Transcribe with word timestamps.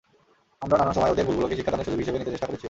আমরা 0.63 0.75
নানা 0.81 0.93
সময়ে 0.95 1.13
ওদের 1.13 1.27
ভুলগুলোকে 1.27 1.57
শিক্ষাদানের 1.57 1.85
সুযোগ 1.85 1.99
হিসেবে 2.01 2.19
নিতে 2.19 2.33
চেষ্টা 2.33 2.47
করেছি। 2.47 2.59